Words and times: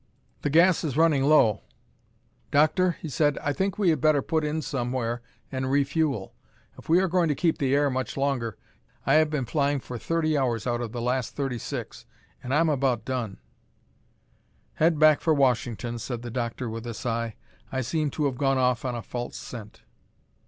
"The 0.41 0.49
gas 0.49 0.83
is 0.83 0.97
running 0.97 1.23
low. 1.25 1.61
Doctor," 2.49 2.93
he 3.01 3.07
said. 3.07 3.37
"I 3.37 3.53
think 3.53 3.77
we 3.77 3.91
had 3.91 4.01
better 4.01 4.23
put 4.23 4.43
in 4.43 4.63
somewhere 4.63 5.21
and 5.51 5.69
refuel. 5.69 6.33
If 6.75 6.89
we 6.89 6.99
are 6.99 7.07
going 7.07 7.27
to 7.27 7.35
keep 7.35 7.59
the 7.59 7.75
air 7.75 7.87
much 7.91 8.17
longer, 8.17 8.55
you 8.55 8.55
had 8.55 8.55
better 8.55 8.71
get 8.73 8.73
a 8.73 8.81
relief 8.81 9.03
pilot. 9.05 9.13
I 9.13 9.19
have 9.19 9.29
been 9.29 9.45
flying 9.45 9.79
for 9.79 9.97
thirty 9.99 10.35
hours 10.35 10.65
out 10.65 10.81
of 10.81 10.91
the 10.91 11.03
last 11.03 11.35
thirty 11.35 11.59
six 11.59 12.07
and 12.41 12.51
I'm 12.51 12.69
about 12.69 13.05
done." 13.05 13.37
"Head 14.73 14.97
back 14.97 15.21
for 15.21 15.35
Washington," 15.35 15.99
said 15.99 16.23
the 16.23 16.31
doctor 16.31 16.67
with 16.67 16.87
a 16.87 16.95
sigh. 16.95 17.35
"I 17.71 17.81
seem 17.81 18.09
to 18.09 18.25
have 18.25 18.39
gone 18.39 18.57
off 18.57 18.83
on 18.83 18.95
a 18.95 19.03
false 19.03 19.37
scent." 19.37 19.83